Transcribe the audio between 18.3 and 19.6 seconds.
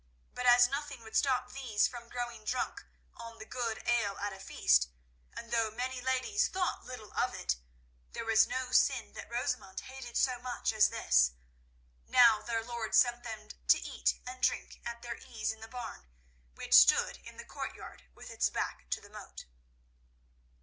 its back to the moat.